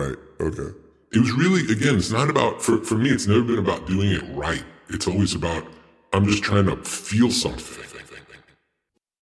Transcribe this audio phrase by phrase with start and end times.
[0.00, 0.16] Right.
[0.40, 0.74] Okay.
[1.12, 4.12] It was really, again, it's not about, for, for me, it's never been about doing
[4.12, 4.64] it right.
[4.88, 5.62] It's always about,
[6.14, 7.89] I'm just trying to feel something.